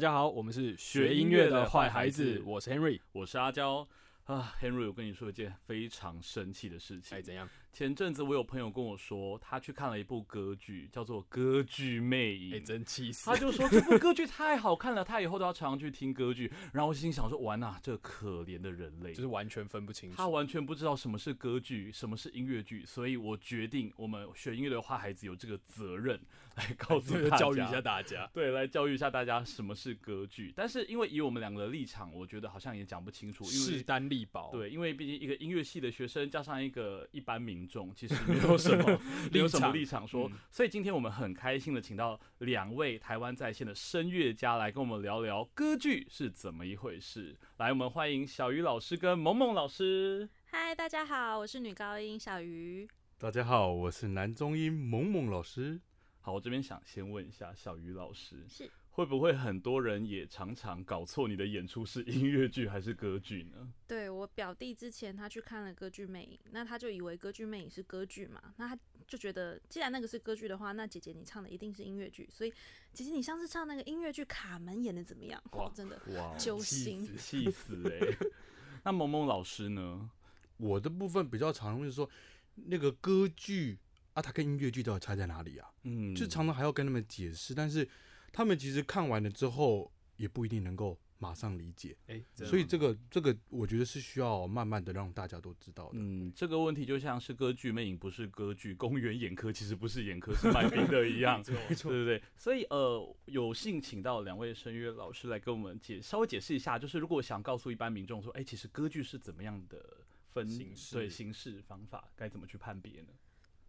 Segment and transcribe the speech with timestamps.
[0.00, 3.86] 大家好，我们是学音乐的坏孩子，我是 Henry，我是阿娇
[4.24, 7.18] 啊，Henry，我跟你说一件非常生气的事情。
[7.18, 7.46] 哎，怎样？
[7.72, 12.50] 前阵子我有朋友跟我说，他去看了一部歌剧，叫做《歌剧魅影》。
[12.56, 13.30] 哎，真气死！
[13.30, 16.52] 他就说这部歌剧太好看了，他以后都要常常去听歌剧。
[16.72, 22.84] 然后我心想说，完呐，这可怜的人类，就是完全分不清楚，他完全不知道什么是歌剧，什么是音乐剧。
[22.84, 26.20] 所以我决定，我们学音乐的话孩子有这个责任
[26.56, 28.28] 来告诉大家，教育一下大家。
[28.34, 30.52] 对，来教育一下大家什么是歌剧。
[30.56, 34.50] 但是因为以我们两个的立场，我觉得好像也讲不清楚，势单力薄。
[34.52, 38.14] 对，因为毕竟一个音乐系的学生加上一个一般民众，其实。
[38.26, 39.00] 没有什么，
[39.32, 47.36] 没有什么立场说，所以今天我们很开心的请到两位台湾在线的声乐家来跟我们聊聊歌剧是怎么一回事。
[47.58, 50.28] 来，我们欢迎小鱼老师跟萌萌老师。
[50.46, 52.88] 嗨，大家好，我是女高音小鱼。
[53.18, 55.80] 大家好，我是男中音萌萌老师。
[56.20, 58.70] 好，我这边想先问一下小鱼老师，是。
[58.92, 63.72] 会不会很多人也常常搞错你的演出是音乐剧还是歌剧呢？
[63.86, 72.52] 对我表弟之前他去看了歌剧魅影，那他就以为歌剧魅影是歌剧嘛，那他就觉得既然那个是歌剧的话，那姐姐你唱的一定是音乐剧，所以
[72.92, 75.40] 姐姐你上次唱那个音乐剧卡门演的怎么样？
[75.52, 78.16] 哇，真的哇，揪心，气死哎！
[78.84, 80.10] 那萌萌老师呢？
[80.56, 82.10] 我的部分比较常就是说
[82.54, 83.78] 那个歌剧
[84.14, 85.70] 啊，它跟音乐剧到底差在哪里啊？
[85.84, 87.88] 嗯，就常常还要跟他们解释，但是。
[88.32, 95.90] 他们其实看完了之后，也不一定能够马上理解，哎，所以这个这个，我觉得是需要慢慢的让大家都知道的。
[95.94, 102.22] 嗯，这个问题就像是歌剧魅影不是歌剧，公园眼科其实不是眼科，是卖冰的一样， 没错，对不对？
[102.36, 109.84] 所以呃，有幸请到两位声乐老师来跟我们解稍微解释一下，就是如果想告诉一般民众说，哎，其实歌剧是怎么样的
[110.32, 113.08] 分形式，对形式方法该怎么去判别呢？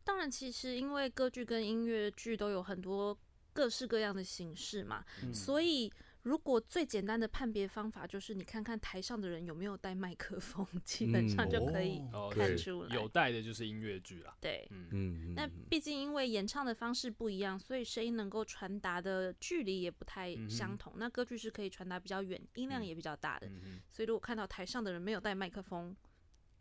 [0.04, 3.18] 当然，其实因为歌剧跟音乐剧都有很多。
[3.54, 5.04] 各式各样的形式嘛，
[5.34, 5.92] 所以
[6.24, 12.02] 如果最简单的判别方法就是你看看台上的人有没有带麦克风，基本上就可以
[12.32, 12.96] 看出来。
[12.96, 14.38] 有带的就是音乐剧啦。
[14.40, 20.94] 对，嗯嗯，那毕竟因为演唱的方式不一样，所以声音能够传达的距离也不太相同。
[20.98, 23.50] 那歌剧是可以传达比较远，音量也比较大的，
[23.92, 25.96] 所以如果看到台上的人没有带麦克风。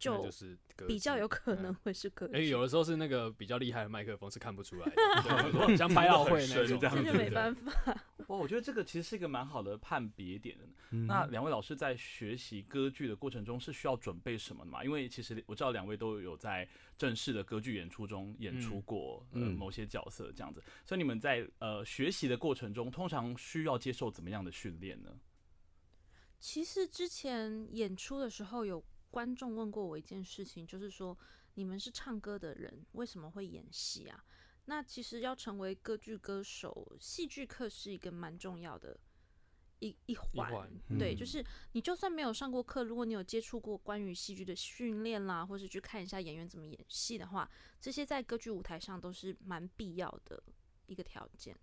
[0.01, 7.73] 就是比较有可能会是歌剧，哎，有的时候是那个比较厉害的麦克风是看不出来的，像百老汇那 种，真的没办法。
[8.29, 10.65] 哇，我觉得这个其实是一个蛮好的判别点的。
[11.07, 14.83] 那两位老师在学习歌剧的过程中是需要准备什么的嘛？
[14.83, 16.67] 因为其实我知道两位都有在
[16.97, 25.11] 正式的歌剧演出中演出过呃某些角色这样子，所以你们在呃学习的过程中通常需要接受怎么样的训练呢？
[26.39, 28.83] 其实之前演出的时候有。
[29.11, 31.17] 观众问过我一件事情，就是说
[31.55, 34.25] 你们是唱歌的人，为什么会演戏啊？
[34.67, 38.99] 那其实要成为歌剧歌手，戏剧课是一个蛮重要的
[39.81, 40.71] 一一环。
[40.99, 47.51] 对，就是你就算没有上过课，如果你有接触过关于戏剧的训练啦，或是去看一下演员怎么演戏的话，
[47.81, 50.41] 这些在歌剧舞台上都是蛮必要的
[50.87, 51.59] 一个条件。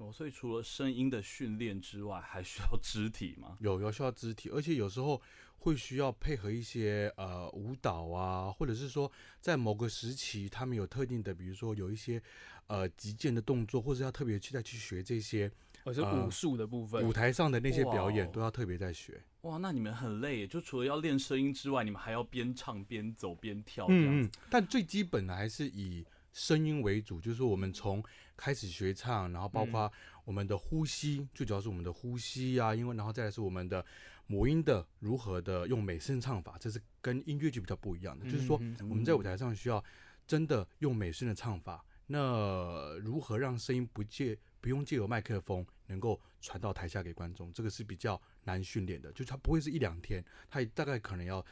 [0.00, 3.58] 哦，所以除了声音的训练之外，还需要肢体吗？
[3.60, 5.20] 有，有需要肢体，而且有时候
[5.58, 9.12] 会需要配合一些呃舞蹈啊，或者是说
[9.42, 12.20] 在某个时期他们有特定的，比如说有一些
[12.66, 15.52] 呃击剑的动作，或者要特别去再去学这些，
[15.84, 19.22] 或者武术的部分，舞台上的那些表演都要特别在学。
[19.42, 24.30] 哇，那你们很累，就除了要练声音之外，你们还要边唱边走边跳这样子。
[24.48, 26.06] 但最基本的还是以。
[26.32, 28.00] 声音为主，就是我们从
[28.40, 29.92] 开始学唱，然后包括
[30.24, 33.84] 我们的呼吸，最主要是我们的呼吸啊，因为然后再来是我们的
[34.26, 38.24] 母音的如何的用美声唱法，这是跟音乐剧比较不一样的。
[38.24, 39.84] 就是说我们在舞台上需要
[40.26, 51.44] 真的用美声的唱法，那如何让声音不借不用借由麦克风能够传到台下给观众，这个是比较难训练的，就它不会是一两天，它大概可能要。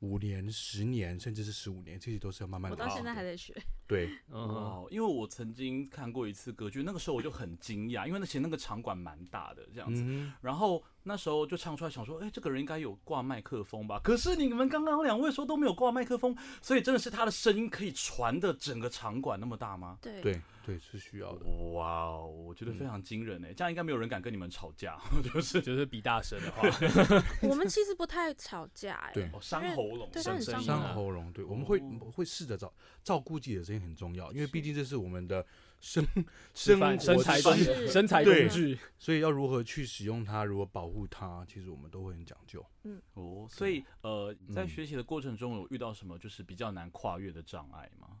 [0.00, 2.70] 五年、十年，甚至是十五年，这些都是要慢慢。
[2.70, 3.54] 我到现在还在学。
[3.86, 10.04] 对， 哦，因为我曾经看过一次歌剧，那个时候我就很惊讶，因为那其实那个场馆蛮大的这样子，
[10.40, 10.82] 然后。
[11.02, 13.98] 那时候就唱出来，想说，哎，这个人应该有挂麦克风吧？
[14.04, 19.96] 可是你们刚刚两位说都没有挂麦克风，所以真的是他的声音可以传的整个场馆那么大吗？
[20.02, 20.38] 对对
[20.70, 21.46] 对，是需要的。
[21.72, 26.68] 哇哦，我觉得非常惊人哎，这样应该没有人敢跟你们吵架， 就是就是比大声的话。
[27.48, 31.80] 我们其实不太吵架哎，对，伤喉咙，对，伤伤喉咙，对，我们会
[32.12, 32.72] 会试着照
[33.02, 35.44] 照顾自己的声音很重要，因为毕竟这是我们的。
[35.80, 36.06] 生
[36.52, 37.40] 生身材
[37.88, 42.62] 身材工具，所以要如何去使用它，如何保护它，其实我们都会很讲究。
[42.82, 48.20] 嗯，哦，所以呃，在学习的过程中有遇到什么就是比较难跨越的障碍吗？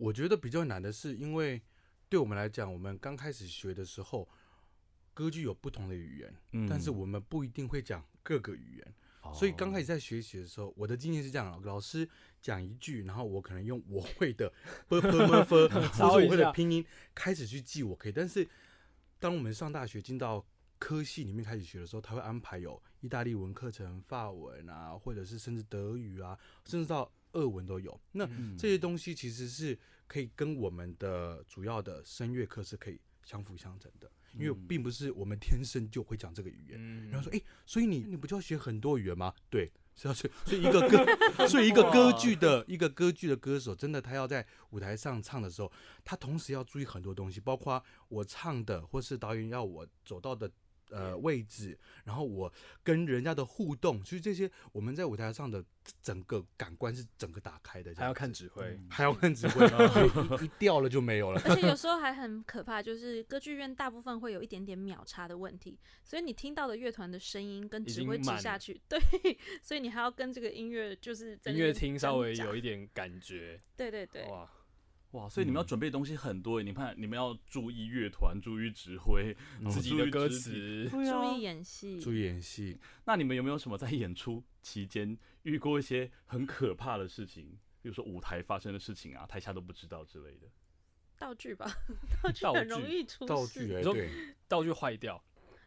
[0.00, 1.60] 我觉得比较难的是，因为
[2.08, 4.26] 对我们来讲，我们刚开始学的时候，
[5.12, 6.66] 歌剧有不同的语言，嗯。
[6.66, 8.94] 但是我们不一定会讲各个语言，
[9.34, 12.08] 所以刚开始在学习的时候，我的经验是这样：老师
[12.40, 14.50] 讲一句，然后我可能用我会的
[14.88, 18.12] b b m f，或者 是我会的拼音开始去记，我可以。
[18.12, 18.48] 但是
[19.18, 20.42] 当我们上大学进到
[20.78, 28.00] 科系里面开始学的时候，他会安排有意大利文课程、法文啊，或者是甚至德语啊，甚至到俄文都有。
[28.12, 36.78] 那嗯这些东西其实是可以跟我们的主要的声乐课是可以相辅相成的，因为嗯并不是我们天生就会讲这个语言。
[36.78, 39.32] 嗯然后说，哎、所以你你不就要学很多语言吗？
[39.48, 40.30] 对，是要学。
[40.44, 45.70] 所以一个歌，所以一个歌剧的一个歌剧的歌手，真的他要在舞台上唱的时候，
[46.04, 50.50] 他同时要注意很多东西，包括我唱的，或是导演要我走到的
[50.90, 52.52] 呃位置，然后我
[52.82, 55.64] 跟人家的互动，其实这些我们在舞台上的
[56.02, 59.66] 整个感官是整个打开的，还要看指挥，还要看指挥，
[60.40, 61.40] 一一掉了就没有了。
[61.46, 68.98] 而且有时候还很可怕，就是歌剧院大部分会有一点点秒差的问题，所以你听到的乐团的声音跟指挥经慢了指下去， 对，
[69.62, 74.50] 所以你还要跟这个音乐就是音乐厅稍微有一点感觉，对对对，哇，
[75.12, 79.36] 哇，所以你们要准备的东西很多耶，你看你们要注意乐团，注意指挥，
[79.68, 80.90] 自己注意的歌词，啊。
[80.90, 87.58] 注意演戏，注意演戏，那你们有没有什么在演出期间遇过一些很可怕的事情？
[87.82, 90.46] 比如说舞台发生的事情啊，台下都不知道之类的。
[91.18, 91.66] 道具吧，
[92.22, 94.10] 道具很容易出道事具哎、你说对，
[94.46, 95.22] 道具坏掉，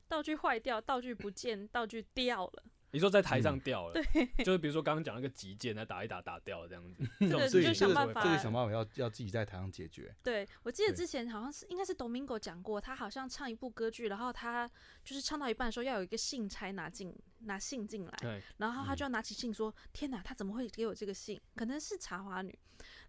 [0.07, 2.63] 道具坏掉，道具不见，道具掉了，
[2.94, 4.01] 你说在台上嗯掉了，
[4.45, 10.16] 就是比如说刚刚讲那个击剑，那打一打打掉了这样子， 这种个事情就想办法这个想办法要要自己在台上解决。
[10.22, 14.69] 对，我记得之前好像是应该是 Domingo 讲过，他好像唱一部歌剧，然后他
[15.04, 21.42] 就是唱到一半的时候要有一个信差拿进拿信进来，对，然后他嗯就要拿起信说：“天哪，他怎么会给我这个信？
[21.56, 22.57] 可能是茶花女。”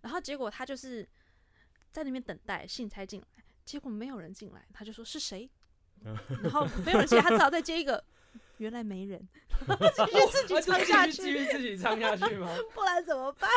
[0.01, 1.07] 然后结果他就是
[1.91, 5.51] 在那边等待信差进来，结果没有人进来，他就说是谁？
[6.43, 8.03] 然后没有人进来，他只好再接一个，
[8.59, 9.21] 原来没人，
[9.59, 12.49] 继续自己唱下去继去，续自己唱下去吗？
[12.75, 13.51] 不然怎么办？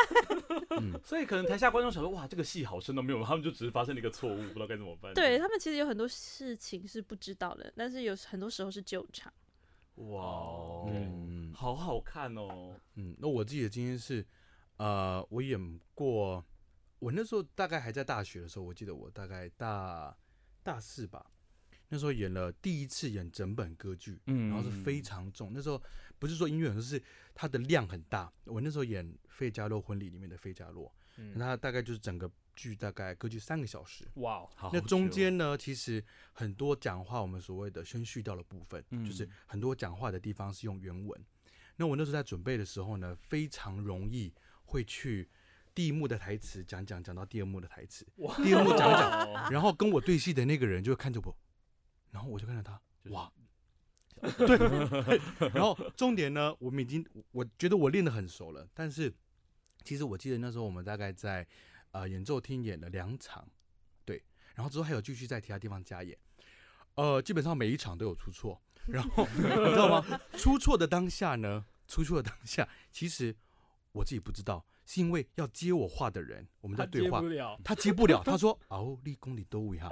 [0.70, 5.14] 嗯， 所以可能台下观众想说，哇，这个戏好深都没有，他们就只是发生了一个错误，不知道该怎么办。
[5.14, 9.32] 对他们其实有很多事情是不知道的，但是有很多时候是救场。
[9.96, 10.20] 哇
[11.54, 12.74] 好好看哦。
[12.94, 14.24] 嗯，那我自己的经验是，
[14.76, 16.44] 呃，我演过，
[17.00, 20.16] 我那时候大概还在大学的时候，我记得我大概大
[20.62, 21.26] 大四吧，
[21.88, 25.50] 那时候演了第一次演整本歌剧，嗯然后是非常重。
[25.52, 25.82] 那时候
[26.18, 27.02] 不是说音乐很重，是
[27.34, 28.32] 它的量很大。
[28.44, 34.04] 我那时候演《费加洛婚礼》里面的费加洛，嗯那它大概就是整个剧大概歌剧三个小时。
[34.14, 41.24] 哇哦，好那中久间呢，其实很多讲话，我们所谓的宣叙调的部分，就是嗯很多讲话的地方是用原文。
[41.76, 44.34] 那我那时候在准备的时候呢，非常容易
[44.64, 45.28] 会去
[45.74, 49.00] 第一幕的台词讲讲讲到第二幕的台词，哇第二幕讲讲，
[49.32, 51.36] 讲，然后跟我对戏的那个人就会看着我，
[52.18, 52.80] 然后我就看着他，
[53.10, 53.32] 哇，
[54.38, 55.20] 对，
[55.54, 59.14] 然后重点呢，我们已经我觉得我练得很熟了，但是
[59.84, 61.46] 其实我记得那时候我们大概在
[61.92, 63.48] 呃演奏厅演了两场，
[64.04, 64.20] 对，
[64.56, 66.18] 然后之后还有继续在其他地方加演，
[66.96, 70.20] 呃，基本上每一场都有出错，然后 你知道吗？
[70.32, 73.36] 出错的当下呢，出错的当下，其实
[73.92, 79.86] 我自己不知道，是因为要接我话的人，我们在对话接不，了，他接不了， 他说哦，立功你都一下，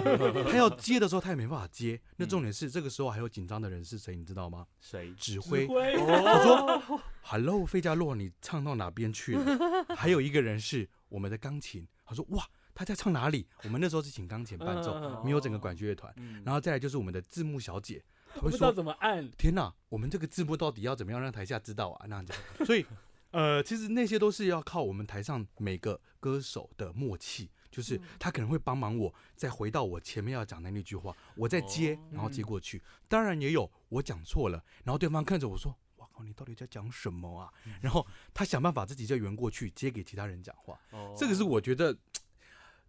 [0.52, 1.98] 他要接的时候他也没办法接。
[2.16, 4.66] 那重点是这个时候还有紧张的人是谁，你知道吗？
[4.78, 5.10] 谁？
[5.14, 5.66] 指挥。
[5.66, 6.06] 挥我
[6.44, 9.86] 说 Hello，费加洛，你唱到哪边去了？
[9.96, 13.46] 还有一个人是我们的钢琴，他说哇，他在唱哪里？
[13.64, 16.12] 我们那时候是请钢琴伴奏，嗯没有整个管弦乐团。
[16.18, 18.04] 嗯然后再来就是我们的字幕小姐，
[18.34, 22.04] 他会不知道说怎么按，天呐，我们这个字幕到底要怎么样让台下知道啊？
[22.06, 22.34] 那样子，
[22.66, 22.84] 所以
[23.32, 32.80] 呃，其实那些都是要靠我们台上每个歌手的默契，就是嗯他可能会帮忙我再回到我前面要讲的那句话，我再接，然后接过去。
[33.08, 40.78] 当然也有我讲错了，然后对方看着我说：“哇靠，你到底在讲什么啊？”然后他想办法自己再圆过去，接给其他人讲话。
[40.90, 41.96] 哦这个是我觉得，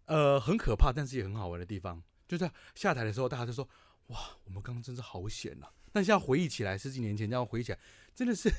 [0.04, 2.02] 呃，很可怕，但是也很好玩的地方。
[2.28, 3.66] 就在下台的时候，大家就说
[4.08, 7.78] ：“哇，我们刚刚真是好险呐、但现在回忆起来，十几年前这样回忆起来，
[8.14, 8.50] 真的是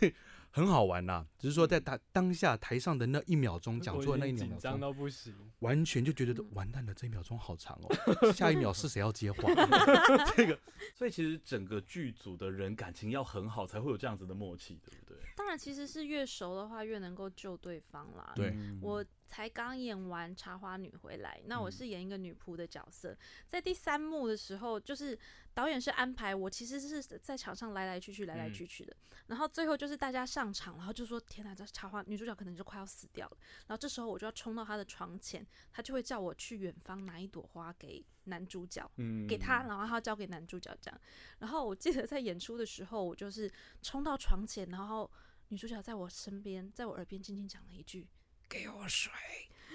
[0.55, 9.53] 很好玩呐、只是说在当当下台上的那一秒钟讲我错的那一秒钟，到不行，完全就觉得完蛋了，这一秒钟好长哦，下一秒是谁要接话？
[10.33, 10.57] 这个
[10.93, 15.17] 所以其实整个剧组的人感情要很好，才会有这样子的默契，对不对？
[15.35, 18.31] 当然，其实是越熟的话，越能够救对方啦。
[18.33, 19.03] 对嗯我
[19.36, 21.72] 才刚演完《茶花女》回来，那我嗯。
[21.72, 23.13] 是演一个女仆的角色，
[23.46, 25.18] 在第三幕的时候，就是
[25.54, 28.54] 导演是安排我其实是在场上来来去去，来来嗯。
[28.54, 28.96] 去去的，
[29.27, 33.38] 然后最后就是大家上上场，然后就说天哪，这茶花女主角可能就快要死掉了。
[33.68, 41.01] 然后这时候我就要冲到她的床前，她就会叫我去远方拿一朵花给男主角，嗯给他，然后他交给男主角这样。
[41.39, 43.51] 然后我记得在演出的时候，我就是
[43.82, 45.12] 冲到床前，然后
[45.50, 48.08] 女主角在我身边，在我耳边轻轻讲了一句
[48.48, 49.12] ：“给我水。”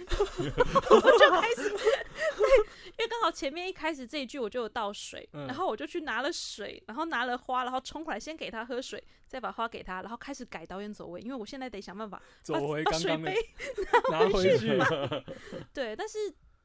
[0.00, 13.36] 我就开始， 对，因为刚好前面一开始这一句我就有倒水，嗯然后我就去拿了水，然后拿了花，然后冲回来先给他喝水，再把花给他，然后开始改导演走位，因为我现在得想办法走把把回刚刚的水杯
[14.10, 14.78] 拿回去，
[15.74, 16.18] 对，但是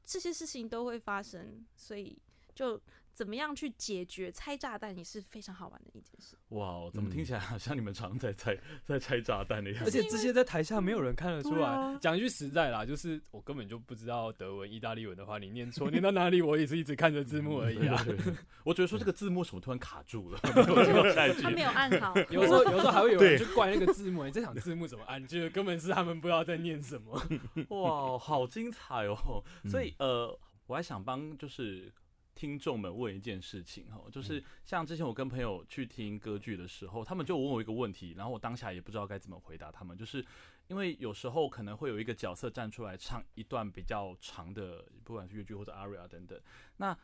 [0.06, 2.18] 这些事情都会发生，所以
[2.54, 2.82] 就
[3.16, 6.36] 怎么样去解决拆炸弹也是非常好玩的一件事。
[6.50, 9.90] 哇，怎么嗯听起来好像你们常在拆 在拆炸弹的样子而？
[9.90, 11.98] 且这些在台下没有人看得出来。
[12.02, 18.06] 讲一句实在啦，就是我根本就不知道德文、意大利文的话，你念错念到哪里，我也是一直看着字幕而已啊。
[18.66, 21.50] 我觉得说这个字幕什么突然卡住了，没有听到下一句他。
[21.50, 25.26] 没有按好，有时候有时候还会有人去怪那个字幕，你这场字幕怎么按？
[25.26, 27.22] 就是根本是他们不知道在念什么。
[27.70, 29.42] 哇，好精彩哦！
[29.70, 31.92] 所以嗯呃，我还想帮就是
[32.36, 40.24] 听众们问一件事情哈，嗯就是像之前我跟朋友去听歌剧的时候，他们就问我一个问题，然后我当下也不知道该怎么回答他们，就是
[40.68, 46.40] 因为有时候可能会有一个角色站出来唱一段比较长的，不管是越剧或者 aria 等等，
[46.78, 46.96] 那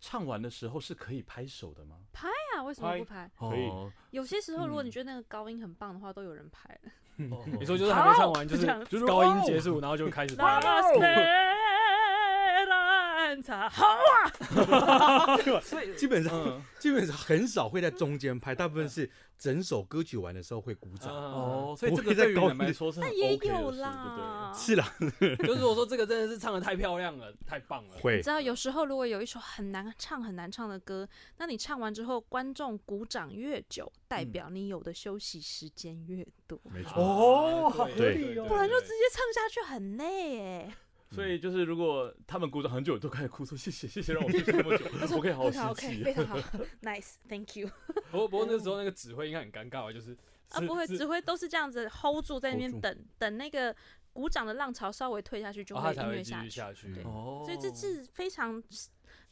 [0.00, 1.96] 唱完的时候是可以拍手的吗？
[2.12, 3.30] 拍啊，为什么不拍？
[3.38, 3.68] 可以。
[3.68, 6.78] 哦有些时候，如果嗯你觉得那个高音很棒的话，都有人拍。
[7.16, 10.60] 你说就是还没唱完，就是就是高音结束，然后就开始拍。
[13.70, 15.36] 好啊！
[15.96, 19.08] 基本上嗯基本上很少会在中间拍，大部分是
[19.38, 21.14] 整首歌曲完的时候会鼓掌。
[21.14, 24.22] 哦，哦，所以这个对于你们高音来说是很那也 OK 的有事，对不对？
[24.22, 24.52] 啦。
[24.54, 24.92] 是啦，
[25.46, 27.94] 就是我说这个真的是唱的太漂亮了，太棒了。
[28.00, 31.08] 会你知道，有时候如果有一首很难唱、很难唱的歌，
[31.38, 37.02] 那你唱完之后，观众鼓掌越久，代表你有的休息时间越多，没错。
[37.02, 40.76] 哦好合理哦不然就直接唱下去很累哎。
[41.12, 46.04] 所以就是，如果他们鼓掌很久，都开始哭说谢谢谢谢，让我 休息那么久，我可以好好非常吸 OK，气。
[46.04, 46.38] 非常好
[46.82, 47.70] ，Nice，Thank you。
[48.10, 50.16] 不过不过那时候那个指挥应该很尴尬吧，就是
[50.48, 53.74] 啊，不会，指挥都是这样子 hold 住在那边等等那个
[54.12, 56.50] 鼓掌的浪潮稍微退下去，就哦会音乐下去。
[56.50, 56.94] 续下去。
[56.94, 58.62] 对哦所以这是非常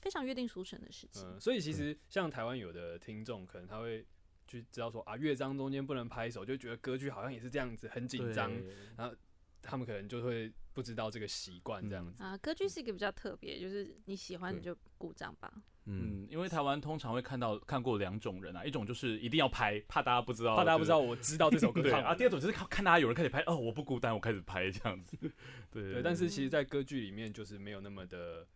[0.01, 1.23] 非常约定俗成的事情。
[1.27, 4.07] 嗯，所以其实像台湾有的听众，可能他会
[4.47, 9.17] 去知道说啊，乐章中间不能拍手，就觉得歌剧好像也是这样子，很紧张，对
[9.63, 12.23] 他们可能就会不知道这个习惯这样子。
[12.23, 15.53] 啊，歌剧是一个比较特别，就是你喜欢你就鼓掌吧。
[15.87, 21.81] 嗯，嗯，因为台湾通常会看到看过两种人啊，一种就是一定要拍，怕大家不知道，怕大家不知道我知道这首歌。
[21.83, 21.93] 对。
[21.93, 25.17] 啊，第二种就是看看大家有人开始拍，哦，我不孤单，我开始拍这样子。
[25.73, 25.95] 对。
[25.95, 28.47] 对，但是其实，在歌剧里面就是没有那么的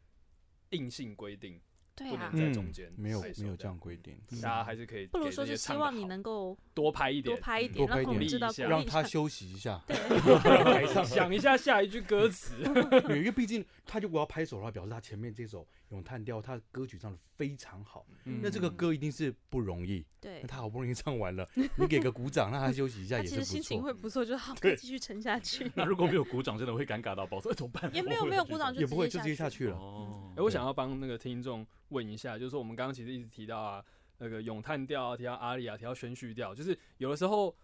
[0.71, 1.61] 硬性规定，
[1.95, 2.31] 对啊。
[2.33, 3.79] 能，在中间嗯没有没有这样。
[3.79, 8.07] 规定，大家还是可以不如说是希望你能够多拍一点，多拍一点，多拍一点。
[8.07, 8.69] 让我们知道鼓励一下。
[8.69, 9.83] 让他休息一下。
[11.05, 12.55] 想一下下一句歌词。
[13.11, 15.63] 因为毕竟他如果要拍手的话，表示他前面这首
[15.95, 20.05] 《咏叹调》他的歌曲唱的非常好，嗯那这个歌一定是不容易。
[20.21, 21.49] 对那，他好不容易唱完了，
[21.79, 23.87] 你给个鼓掌，让他休息一下也是不错其实心情错。
[23.87, 25.71] 会不错，就好，可以继续沉下去。
[25.77, 27.95] 那如果没有鼓掌，真的会尴尬到爆，说哎怎么办？
[27.95, 29.77] 也 没有没有鼓掌就也不会就直接下去直接下去了。
[29.77, 33.85] 哦哎、，我想要帮那个听众问一下，就是说我们刚刚其实一直提到啊，
[34.19, 37.55] 那个咏叹调啊，提到阿里啊，提到宣叙调，就是有的时候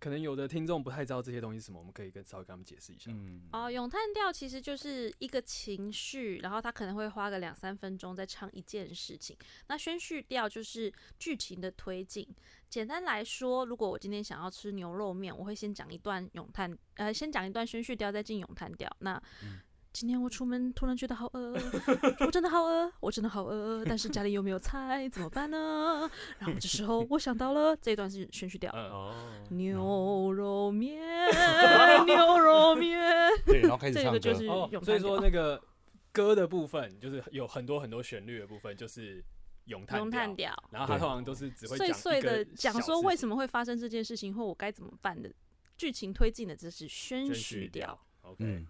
[0.00, 3.10] 可能有的听众不太知道这些东西是什么，我们可以跟稍微跟他们解释一下。
[3.12, 9.36] 嗯，哦，咏叹调其实就是一个情绪，然后他可能会花个两三分钟在唱一件事情。
[9.66, 12.26] 那宣叙调就是剧情的推进。
[12.68, 18.94] 简单来说，如果我今天想要吃牛肉面，我会先讲一段咏叹，呃，先讲一段宣叙调，再进咏叹调。
[19.00, 19.58] 那嗯
[19.92, 21.52] 今天我出门突然觉得好饿，
[22.20, 26.08] 我真的好饿，我真的好饿，但是家里又没有菜，怎么办呢？
[26.38, 28.72] 然后这时候我想到了这一段是宣叙调。
[29.48, 31.00] 牛肉面，
[32.06, 33.00] 牛肉面，
[33.46, 34.40] 对，然后开始唱歌这个就。
[34.40, 34.98] 是哦，所以。
[34.98, 35.62] 说那个
[36.12, 39.24] 歌的部分就是有很多很多旋律的部分，就是
[39.66, 45.32] 咏叹咏叹调，然后他对通常都是只会碎碎的讲说为什么么会发生这件事情，或我该怎么办的
[45.76, 47.98] 剧情推进的，这是宣叙调。。
[48.22, 48.66] OK，、嗯，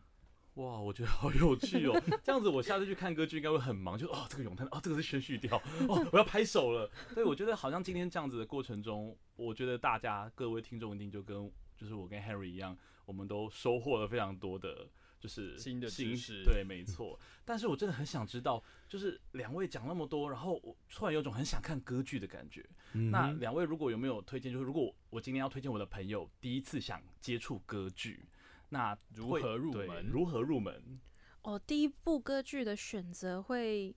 [0.58, 2.02] 哇，我觉得好有趣哦！
[2.22, 5.56] 这样子，我下次去看歌剧应该会很忙，就哦，这个咏叹，哦，这个是宣叙调，
[5.88, 6.90] 哦，我要拍手了。
[7.14, 14.88] 所以我觉得好像今天这样子的过程中，我觉得大家各位听众一定就跟就是我跟 Harry 一样，我们都收获了非常多的，
[15.20, 17.16] 就是新的知识对，没错。
[17.44, 22.68] 但是我真的很想知道，就是两位讲那么多，然后我突然有种很想看歌剧的感觉。
[22.94, 24.52] 嗯那两位如果有没有推荐？
[24.52, 28.26] 就是如果我今天要推荐我的朋友第一次想接触歌剧，
[28.70, 31.00] 那如何入门如何入门？
[31.42, 33.94] 哦，第一部歌剧的选择会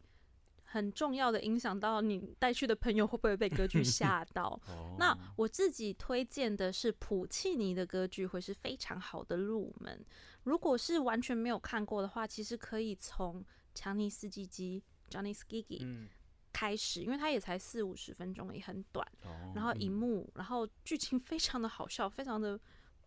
[0.63, 4.47] 很重要的影响到你带去的朋友会不会被歌剧吓到。
[4.67, 10.05] 哦那我自己推荐的是普契尼的歌剧，会是非常好的入门。
[10.43, 13.43] 如果是完全没有看过的话，其实可以从
[13.75, 16.07] 强尼斯基基 （Johnny Skiggy） 嗯，
[16.53, 19.05] 开始，因为它也才四五十分钟，也很短。
[19.25, 22.57] 哦然后一幕，然后剧情非常的好笑，非常的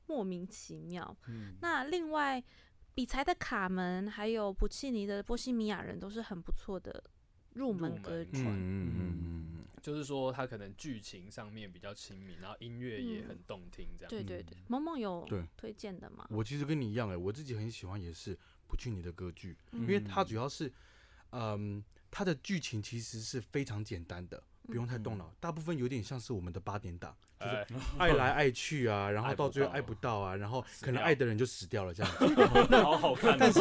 [0.07, 1.17] 莫名其妙。
[1.29, 2.43] 嗯那另外，
[2.95, 7.03] 比才的《卡门》还有普契尼的《波西米亚人》都是很不错的
[7.55, 8.29] 入门歌嗯。
[8.33, 14.09] 嗯嗯嗯就是说他可能剧情上面比较亲民，然后音乐也嗯很动听，这样。
[14.09, 16.27] 对对对，萌萌有对推荐的吗？
[16.31, 18.35] 我其实跟你一样哎、我自己很喜欢也是
[18.67, 20.73] 普契尼的歌剧，嗯因为它主要是，
[21.33, 27.67] 嗯，它的剧情其实是非常简单的，不用太动脑，大部分有点像是我们的八点档，就是哎
[28.09, 32.35] 爱来爱去啊，然后到到最后爱不到啊，然后可能爱的人就死掉了这样子。
[32.83, 33.61] 好好看哦，但是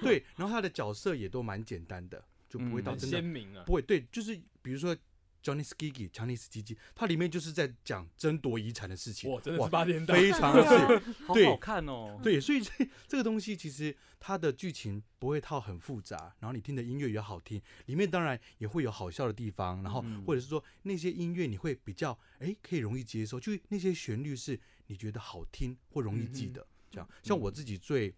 [0.00, 3.64] 对，然后他的角色也都蛮简单的，就不会到很真的鲜明啊。
[3.66, 4.96] 不会对，就是比如说
[5.42, 10.16] Johnny Skiggy、强尼斯基基，它里面就是在讲争夺遗产的事情，哇，真的是八点档。
[10.16, 11.46] 非常的是对。
[11.46, 12.20] 好好看哦。
[12.22, 12.70] 对，所以这
[13.08, 20.24] 这个东西其实它的剧情不会套很复杂，然后你听的音乐也好听，里面当然也会有好笑的地方，然后嗯。
[20.24, 27.08] 或者是说那些音乐你会比较哎可以容易接受，就是那些旋律是你觉得好听或容易记得，这样。
[27.22, 28.14] 像我自己最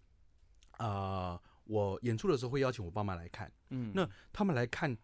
[0.77, 3.91] 呃，我演出的时候会邀请我爸妈来看，嗯。
[3.95, 4.95] 那他们来看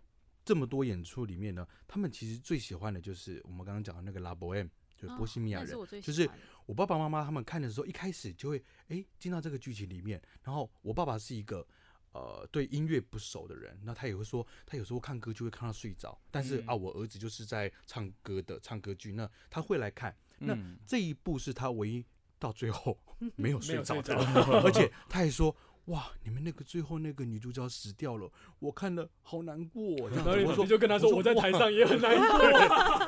[0.51, 4.67] 这么多演出里面呢，他们其实最喜欢的就是我们刚刚讲的那个拉伯 M，
[4.97, 5.73] 就是波西米亚人。
[5.77, 6.01] 哦是。
[6.01, 6.29] 就是
[6.65, 11.65] 我爸爸妈妈他们看的时候，一开始就会哎进到这个剧情里面，然后我爸爸是一个
[12.11, 16.67] 呃对音乐不熟的人，那他也会说他有时候看歌就会看到睡着，但是、嗯。
[16.67, 22.05] 啊我儿子就是在唱歌的唱歌剧，那他会来看，那嗯这一部是他唯一
[22.37, 22.99] 到最后
[23.37, 24.13] 没有睡着的，
[24.65, 25.55] 而且他还说。
[25.85, 26.11] 哇！
[26.23, 30.09] 你们那个最后那个女主角死掉了，我看了好难过。
[30.11, 32.27] 然后你我说你就跟他说，我在台上也很难过。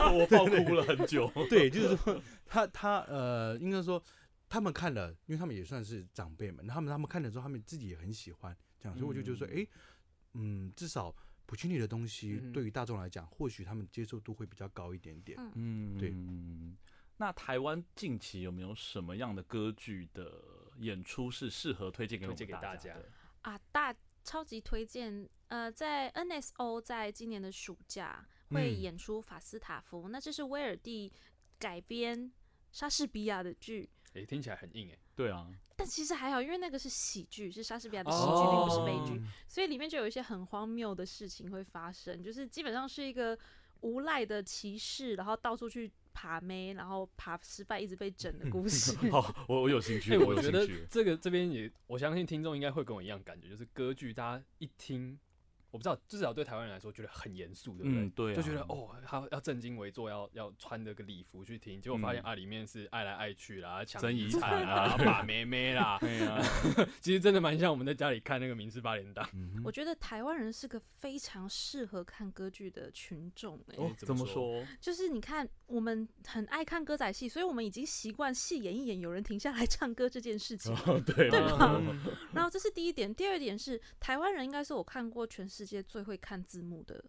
[0.19, 1.31] 我爆哭了很久。
[1.49, 4.01] 对，就是说他他呃，应该说
[4.49, 9.67] 他们看了，因为他们也算是长辈们，他们他们看了之后，他们自己也很喜欢这样，所以我就觉得说，嗯哎、
[10.33, 15.37] 嗯，至少普契尼的东西嗯对于大众来讲，或许他们接受度会比较高一点点。
[15.55, 16.13] 嗯，对。
[17.17, 20.41] 那台湾近期有没有什么样的歌剧的
[20.79, 23.09] 演出是适合推荐给我们推荐给大家的？
[23.41, 25.29] 啊，大超级推荐。
[25.49, 31.13] 呃，在 NSO 在今年的暑假会嗯演出法斯塔夫，那这是威尔第
[31.59, 32.31] 改编
[32.71, 33.87] 莎士比亚的剧。
[34.15, 34.97] 哎，听起来很硬哎。
[35.15, 43.37] 对啊，但其实还好，因为那个是喜剧，是莎士比亚的喜剧，哦并不是悲剧，所以里面就有一些很荒谬的事情会发生，就是基本上是一个
[43.81, 48.95] 无赖的骑士，然后到处去爬妹，然后爬失败，一直被整的故 事。
[49.09, 50.67] 好，我我有兴趣，哎，我我觉得。
[50.89, 55.19] 这个这边也，我相信听众应该会跟我一样感觉，就是歌剧大家一听，
[55.73, 58.03] 我不知道，至少对台湾人来说，觉得很严肃，对不对？
[58.03, 66.39] 嗯，对啊，就觉得哦，他要正襟危坐，要要穿着个礼服去听，结果发现、嗯啊，里面是爱来爱去啦，抢争遗遗产产啦，啊把妹妹啦， 对啊，
[67.01, 69.25] 其实真的蛮像我们在家里看那个《民事八连档》。
[69.33, 74.63] 嗯我觉得台湾人是个非常适合看歌剧的群众、欸，哦怎么说？
[74.79, 80.71] 就是你看我们很爱看歌仔戏，所以我们已经习惯戏演一演，有人停下来唱歌这件事情。
[80.85, 81.81] 哦，对吧
[82.31, 87.03] 然后这是第一点，第二点是台湾人应该是我看过全世界最会看字幕的。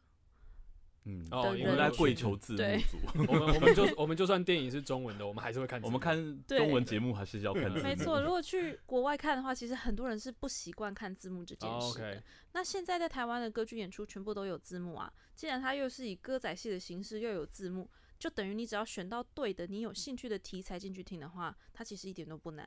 [1.06, 2.58] 嗯，哦的我们在跪求字幕
[2.90, 5.78] 组， 我们我们就我们就算电影是中文的，我们还是会看。
[5.82, 7.82] 我们看中文节目还是要看字幕。
[7.82, 22.66] 没错，如果去国外看的话，其实很多人是不习惯看字幕这件哦事那现在在台湾的歌剧演出全部都有字幕啊，既然它又是以歌仔戏的形式又有字幕，就等于你只要选到对的、你有兴趣的题材进去听的话，它其实一点都不难。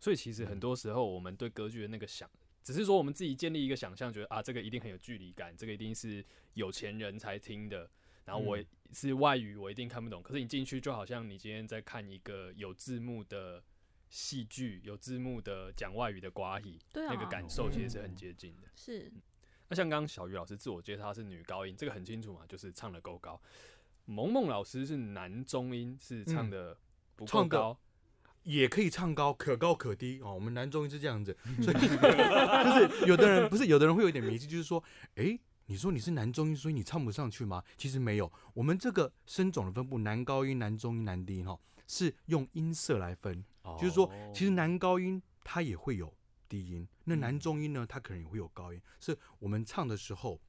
[0.00, 2.30] 所以其实很多时候我们对歌剧的那个想，
[2.68, 7.88] 只是说我们自己建立一个想象，觉得啊，这个一定很有距离感，这个一定是有钱人才听的。
[8.26, 10.22] 然后我嗯是外语，我一定看不懂。
[10.22, 13.64] 可是你进去就好像你今天在看一个有字幕的
[14.10, 18.68] 戏剧，有字幕的讲外语的瓜戏，对啊，那个感受其实是很接近的。
[18.76, 19.10] 是
[19.68, 23.40] 那像刚刚小鱼老师自我介绍是女高音，这个很清楚嘛，就是唱的够高。
[24.04, 26.76] 萌萌老师是男中音，是唱的
[27.16, 27.80] 不够高。
[28.42, 30.34] 也可以唱高，可高可低哦。
[30.34, 34.82] 我们男中音是这样子，所以 就是有的人不是有的人会有点迷信，就是说，
[35.16, 37.62] 诶，你说你是男中音，所以你唱不上去吗？
[37.76, 43.44] 其实没有，我们这个声种的分布，男高音、男中音、男低音哈，是用音色来分，
[43.78, 46.14] 就是说，其实男高音它也会有
[46.48, 50.40] 低音，那男中音呢，它可能也会有高音，是我们唱的时候，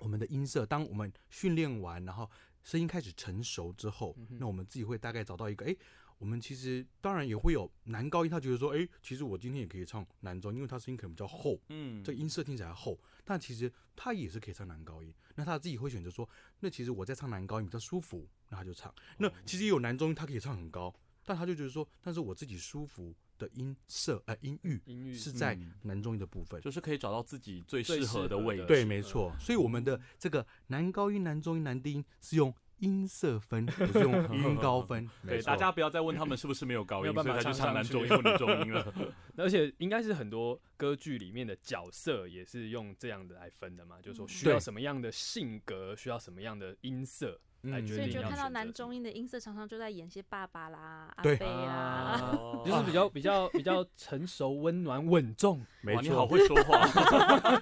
[0.00, 2.30] 我们的音色，当我们训练完，然后
[2.62, 5.76] 声音开始成熟之后，那我们自己会大概找到一个，诶，
[6.18, 15.12] 我们其实当然也会有男高音，他觉得说，哎、其实我今天也可以唱男中，因为他声音可能比较厚，嗯，这音色听起来厚，但其实他也是可以唱男高音。
[15.34, 16.28] 那他自己会选择说，
[16.60, 18.94] 那其实我在唱男高音比较舒服，那他就唱。
[19.18, 26.60] 那其实也有男中音，他可以唱很高，但他就觉得说，但是我自己舒服的音色呃音域音域是在嗯男中音的部分。
[26.60, 28.64] 就是可以找到自己最最适合的位置。
[28.66, 29.34] 对，没错。
[29.40, 35.08] 所以我们的这个男高音、男中音、男低音是用音色分，不是用音高分。
[35.26, 38.94] 对，大家不要再问他们是不是没有高音，所以他去唱男中音或女中音了。
[39.36, 55.64] 而且应该是很多歌剧里面的角色也是用这样的来分的嘛，就是说嗯需要什么样的性格，需要什么样的音色来嗯决定所以就看到男中音的音色常常就在演些爸爸啦、阿对贝啦，哦 就是比较比较比较成熟、温暖、稳重。
[55.80, 56.36] 没错，你好错。
[56.36, 56.78] 会说话。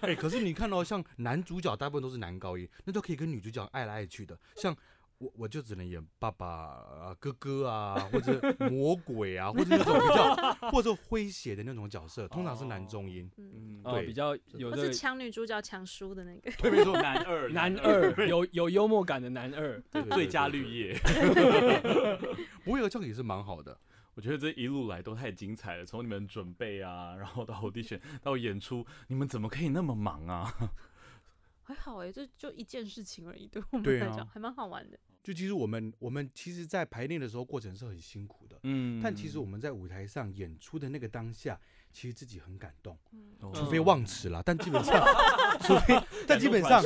[0.02, 4.38] 哎、可是你看到像男主角大部分都是男高音，那都可以跟女主角爱来爱去的。
[4.56, 4.76] 像
[5.22, 10.34] 我，我就只能演爸爸啊、哥哥啊，或者魔鬼啊，或者那种比较
[10.72, 13.30] 或者诙谐的那种角色，通常是男中音。
[13.36, 19.80] 嗯，对比较有这个或是抢女主角抢书的那个，对，没错， 男二，男二，有有幽默感的男二。
[19.92, 20.98] 对对最佳绿叶。
[22.64, 23.78] 不过有这样也是蛮好的。
[24.14, 30.52] 我觉得这一路来都太精彩了，从你们准备啊，然后到 audition 到演出，你们怎么可以那么忙啊？
[31.62, 34.98] 还好哎，这就一件事情而已，对我们来讲还蛮好玩的。
[35.22, 39.00] 就其实我们我们其实，在排练的时候过程是很辛苦的，嗯。
[39.00, 41.60] 但其实我们在舞台上演出的那个当下，
[41.92, 42.98] 其实自己很感动，
[43.54, 45.00] 除非忘词了，但基本上，
[45.62, 45.94] 除非
[46.26, 46.82] 但基本上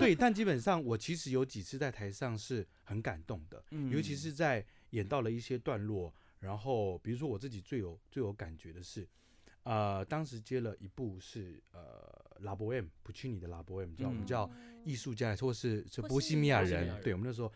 [0.00, 3.88] 对，但基本上我其实有几次在台上是很感动的，嗯。
[3.88, 9.06] 尤其是在演到了一些段落，然后比如说我自己最有最有感觉的是，
[9.66, 14.50] 呃，当时接了一部是呃拉伯 M 普契尼的拉伯 M，叫我们嗯叫
[14.84, 17.52] 艺术家，或是是波波西米亚人人，对我们那时候。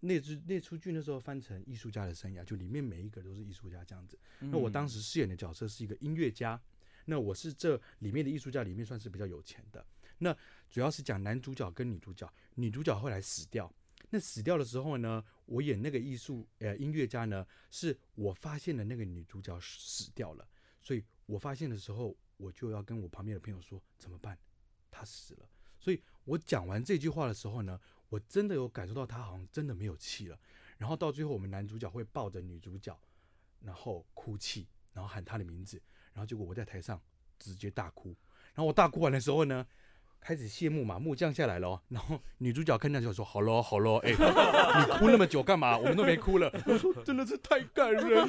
[0.00, 4.18] 那支那出剧那时候翻成艺术家的生涯，就里面每一个都是艺术家这样子。
[4.40, 6.60] 嗯那我当时饰演的角色是一个音乐家，
[7.06, 9.82] 那我是这里面的艺术家里面算是比较有钱的。
[10.18, 10.36] 那
[10.68, 13.72] 主要是讲男主角跟女主角，女主角后来死掉。
[14.10, 20.46] 那死掉的时候呢，我演那个艺术呃音乐家呢，是我发现了那个女主角死掉了，
[20.82, 24.38] 所以我发现的时候，我就要跟我旁边的朋友说怎么办，
[24.90, 25.48] 他死了。
[25.78, 30.38] 所以我讲完这句话的时候呢，我真的有感受到他好像真的没有气了。
[30.78, 32.98] 然后到最后，我们男主角会抱着女主角，
[33.60, 35.80] 然后哭泣，然后喊她的名字，
[36.12, 37.00] 然后结果我在台上
[37.38, 38.08] 直接大哭。
[38.54, 39.66] 然后我大哭完的时候呢，
[40.24, 41.80] 开始谢幕嘛，幕降下来了哦。
[41.90, 45.76] 然后女主角看到就说：“好咯，好咯，哎、 你哭那么久干嘛？
[45.76, 48.26] 我们都没哭了。”我说：“真的是太感人了。”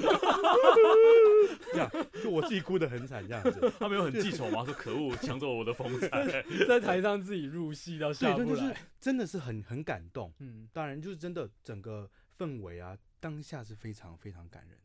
[1.71, 1.89] 这样，
[2.21, 3.71] 就我自己哭得很惨，这样子。
[3.79, 4.65] 他没有很记仇吗？
[4.65, 6.43] 说可恶，抢走我的风采。
[6.67, 8.75] 在台上自己入戏到对，下不但就是。
[8.99, 10.33] 真的是很很感动。
[10.39, 14.77] 嗯，当然，就是真的整个氛围啊，当下是非常非常感人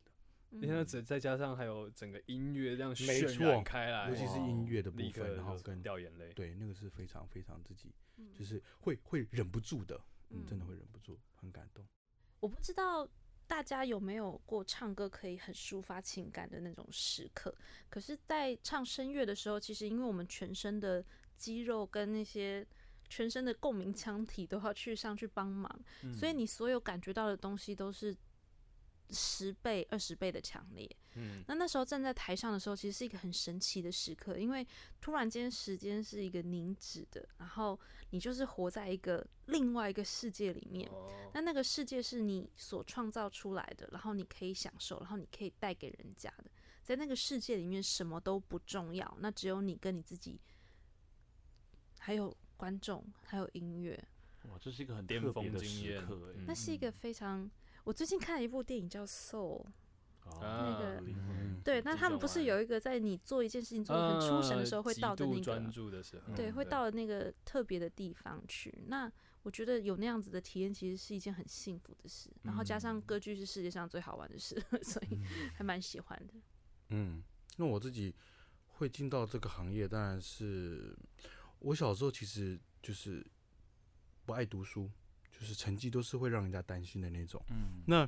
[0.53, 6.33] 你看，只再加上还有整个音乐这样没渲染开来，尤其是音乐的部分，然后跟掉眼泪。
[6.33, 11.85] 对那个是非常非常自己嗯就是会会忍不住的，嗯，真的嗯会忍不住，很感动。
[12.41, 13.07] 我不知道
[13.47, 17.55] 大家有没有过唱歌可以很抒发情感的那种时刻。
[17.89, 21.03] 可是，在唱声乐的时候，其实因为我们全身的
[21.37, 22.65] 肌肉跟那些
[23.07, 25.79] 全身的共鸣腔体都要去上去帮忙，
[26.13, 28.15] 所以你所有感觉到的东西都是
[29.11, 30.89] 十倍、二十倍的强烈。
[31.15, 34.65] 嗯，那那时候站在台上的时候，其实是一个很神奇的时刻，因为
[35.01, 37.77] 突然间时间是一个凝止的，然后
[38.11, 40.89] 你就是活在一个另外一个世界里面。
[40.89, 46.51] 哦那那个世界是你所创造出来的，然后你可以享受，然后你可以带给人家的。
[46.83, 50.39] 在那个世界里面，什么都不重要，那只有你跟你自己，
[51.99, 53.97] 还有观众，还有音乐。
[54.49, 57.49] 哇，这是一个很巅峰的时刻那是一个非常……
[57.83, 59.65] 我最近看了一部电影叫《Soul》，
[60.25, 61.01] 哦啊个
[61.63, 68.83] 对，那他们不是有一个在你做一件事情做的很出神的时候会呃到的那个专个，注的时候，对，嗯会到了那个特别的地方去。
[68.87, 69.11] 那
[69.43, 72.29] 我觉得有那样子的体验，其实是一件很幸福的事。
[72.43, 75.19] 然后加上嗯歌剧是世界上最好玩的事， 所以
[75.55, 76.33] 还蛮喜欢的。
[76.89, 77.23] 嗯，
[77.57, 78.13] 那我自己
[78.65, 80.95] 会进到这个行业，当然是
[81.59, 83.25] 我小时候其实就是
[84.25, 84.89] 不爱读书，
[85.41, 87.43] 就是成绩都是会让人家担心的那种。
[87.49, 88.07] 嗯那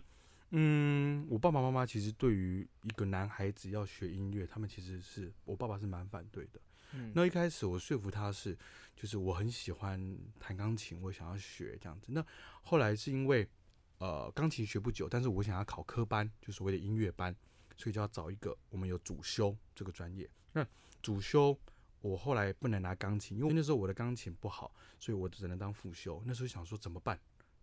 [0.52, 6.62] 嗯，我爸爸妈妈其实对于一个男孩子要学音乐，他们其实是我爸爸是蛮反对的。
[6.91, 8.56] 嗯那一开始我说服他是，
[8.96, 12.12] 就是我很喜欢弹钢琴，我想要学这样子。
[12.12, 12.24] 那
[12.62, 13.50] 后来是因为
[13.98, 17.36] 呃钢琴学不久，但是我想要考科班，就所谓的音乐班，
[17.76, 20.30] 所以就要找一个我们有主修这个专业。
[20.52, 20.63] 那
[21.02, 21.60] 主修
[22.04, 26.22] 我后来不能拿钢琴，因为那时候我的钢琴不好，所以我只能当副修。
[26.26, 27.18] 那时候想说怎么办？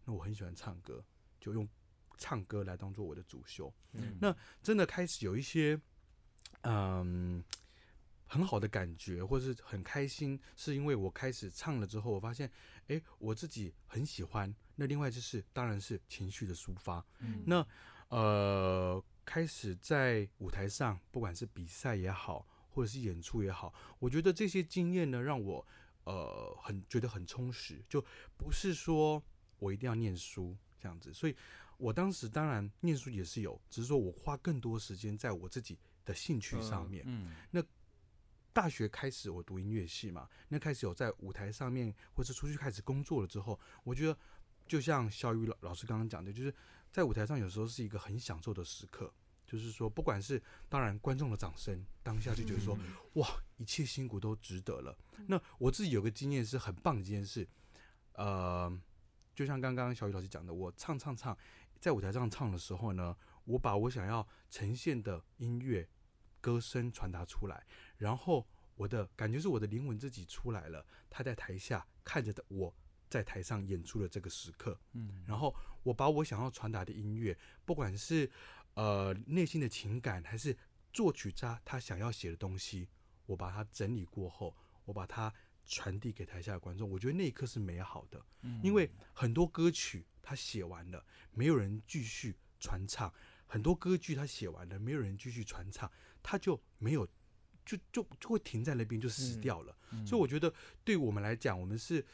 [0.06, 1.04] 那我很喜欢唱歌，
[1.38, 1.68] 就用
[2.16, 3.70] 唱歌来当做我的主修。
[3.92, 5.78] 嗯那真的开始有一些，
[6.62, 7.44] 嗯，
[8.26, 12.50] 很好的感觉，或是很开心，是因为我开始唱了之后，我发现，
[12.88, 14.54] 哎，我自己很喜欢。
[14.76, 17.04] 那另外就是，当然是情绪的抒发。
[17.18, 17.66] 嗯那
[18.08, 25.66] 呃，开始在舞台上，不管是比赛也好，或者是演出也好，我觉得这些经验呢，让我
[26.04, 28.04] 呃很觉得很充实，就
[28.36, 29.22] 不是说
[29.58, 31.12] 我一定要念书这样子。
[31.12, 31.36] 所以
[31.76, 37.04] 我当时当然念书也是有，只是说我花更多时间在我自己的兴趣上面。
[37.06, 37.62] 嗯那
[38.52, 44.18] 大学开始我读音乐系嘛，那开始有在舞台上面，或是出去开始工作了之后，我觉得
[44.66, 46.52] 就像小雨老老师刚刚讲的，就是
[46.90, 49.12] 在舞台上有时候是一个很享受的时刻，
[49.50, 52.78] 就是说不管是当然观众的掌声，当下就觉得说、
[53.14, 54.96] 哇，一切辛苦都值得了。
[55.26, 57.48] 那我自己有个经验是很棒的一件事，
[58.12, 58.72] 呃，
[59.34, 61.36] 就像刚刚小雨老师讲的，我唱唱唱，
[61.80, 65.88] 在舞台上唱的时候呢，我把我想要呈现的音乐
[66.40, 72.72] 歌声传达出来，然后我的感觉是我的灵魂自己出来了，他在台下看着的我
[73.08, 78.30] 在台上演出的这个时刻，嗯然后我把我想要传达的音乐，不管是
[78.74, 80.56] 呃内心的情感，还是
[80.92, 82.88] 作曲家他想要写的东西，
[83.26, 84.54] 我把它整理过后，
[84.84, 85.32] 我把它
[85.66, 88.24] 传递给台下的观众，我觉得那一刻是美好的，
[88.62, 93.12] 因为很多歌曲他写完了，没有人继续传唱；
[93.46, 95.90] 很多歌剧他写完了，没有人继续传唱，
[96.22, 97.08] 他就没有。
[97.62, 99.76] 就就就会停在那边，就死嗯掉了。
[100.04, 100.52] 所以我觉得，
[100.82, 102.04] 对我们来讲，我们是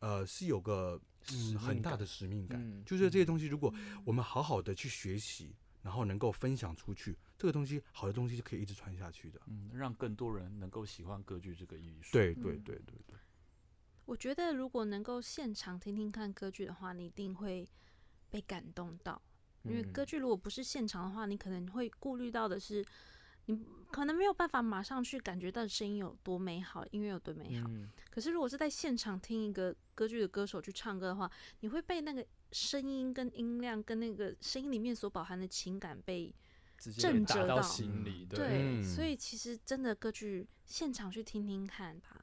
[0.00, 1.00] 呃是有个
[1.32, 3.72] 嗯很大的使命感，嗯就是这些东西，如果
[4.04, 5.54] 我们好好的去学习，
[5.86, 9.40] 然后能够分享出去，这个东西好的东西是可以一直传下去的。
[9.46, 12.10] 嗯，让更多人能够喜欢歌剧这个艺术。
[12.10, 13.16] 对对嗯对对对，
[14.04, 17.64] 我觉得如果能够现场听听看歌剧的话，你一定会
[18.28, 19.22] 被感动到。
[19.62, 22.84] 因为嗯歌剧如果不是现场的话，你可能会顾虑到的是，
[23.44, 23.56] 你
[23.92, 27.68] 可能没有办法马上去感觉到声音有多美好，音乐有多美好。
[27.68, 31.28] 嗯可是如果是在现场听一个歌剧的歌手去唱歌的话，
[31.60, 36.32] 你会被那个声音跟音量跟那个声音里面所饱含的情感被
[36.98, 38.84] 震折到心里，对，对，嗯。
[38.84, 42.22] 所以其实真的歌剧现场去听听看吧。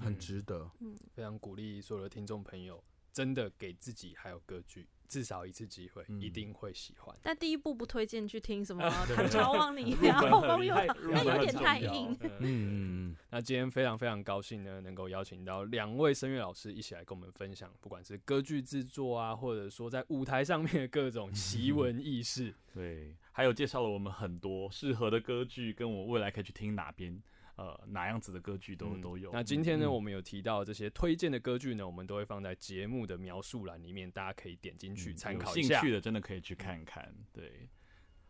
[0.00, 0.68] 很嗯值得。
[0.80, 0.98] 嗯。
[1.14, 6.20] 非常鼓励所有的听众朋友，真的给自己还有歌剧至少一次机会，嗯。
[6.20, 7.14] 一定会喜欢。
[7.22, 8.82] 但第一步不推荐去听什么？
[9.06, 10.74] 对 《唐朝望你》入然后门很 风又
[11.12, 12.18] 那有点太硬。
[12.40, 22.52] 嗯，那今天非常非常高兴呢，能够邀请到两位声乐老师一起来跟我们分享，不管是歌剧制作啊，或者说在舞台上面的各种奇闻异事。
[22.72, 27.22] 对，还有介绍了我们很多适合的歌剧，跟我未来可以去听哪边，
[27.56, 29.30] 呃，哪样子的歌剧都、嗯都有。
[29.32, 35.74] 那今天呢，嗯我们有提到这些推荐的歌剧呢，我们都会放在节目的描述栏里面，大家可以点进去嗯参考一下。
[35.74, 37.14] 有兴趣的真的可以去看看。
[37.32, 37.68] 对，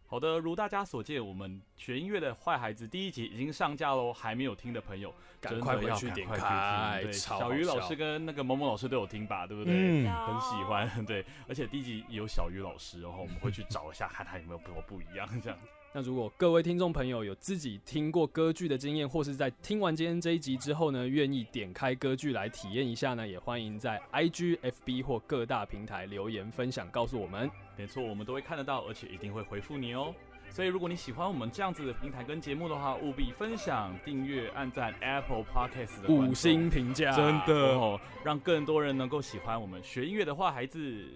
[0.07, 7.01] 好的，如大家所见，我们学音乐的坏孩子第一集已经上架喽，还没有听的朋友，赶快回去点开。
[7.03, 9.73] 对，小鱼老师跟那个某某老师都有听吧，对不对？
[9.75, 15.59] 嗯很喜欢， 对，而且第一集有小鱼老师，然后我们会去找一下， 看他有没有跟我不一样，这样。
[15.97, 27.49] 那如果各位听众朋友有自己听过歌剧的经验，或是在听完今天这一集之后呢，愿意点开歌剧来体验一下呢，也欢迎在 IG、FB 或各大平台留言分享，告诉我们。
[27.77, 30.13] 没错，我们都会看得到，而且一定会回复你哦。
[30.51, 41.09] 所以，如果你喜欢我们这样子的平台跟节目的话，务必分享、订阅、按赞 Apple Podcast 的五星评价，真的哦让更多人能够喜欢我们学音乐的坏孩子。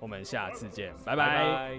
[0.00, 1.78] 我们下次见拜拜。